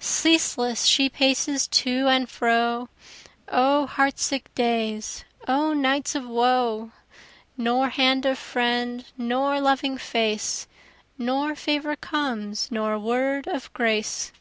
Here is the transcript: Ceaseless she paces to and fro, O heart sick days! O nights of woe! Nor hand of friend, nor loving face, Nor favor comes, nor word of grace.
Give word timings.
Ceaseless 0.00 0.84
she 0.84 1.08
paces 1.08 1.68
to 1.68 2.08
and 2.08 2.28
fro, 2.28 2.88
O 3.48 3.86
heart 3.86 4.18
sick 4.18 4.52
days! 4.56 5.24
O 5.46 5.72
nights 5.74 6.16
of 6.16 6.26
woe! 6.26 6.90
Nor 7.56 7.90
hand 7.90 8.26
of 8.26 8.36
friend, 8.36 9.04
nor 9.16 9.60
loving 9.60 9.96
face, 9.96 10.66
Nor 11.18 11.54
favor 11.54 11.94
comes, 11.94 12.66
nor 12.72 12.98
word 12.98 13.46
of 13.46 13.72
grace. 13.72 14.32